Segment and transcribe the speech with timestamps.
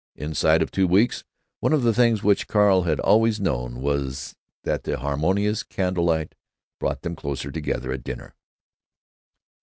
[0.15, 1.23] Inside of two weeks
[1.59, 6.05] one of the things which Carl Ericson had always known was that the harmonious candle
[6.05, 6.33] light
[6.79, 8.33] brought them close together at dinner.